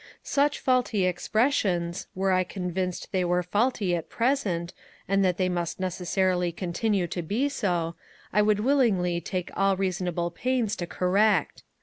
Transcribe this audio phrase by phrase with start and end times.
[0.23, 4.73] Such faulty expressions, were I convinced they were faulty at present,
[5.07, 7.93] and that they must necessarily continue to be so,
[8.33, 11.61] I would willingly take all reasonable pains to correct.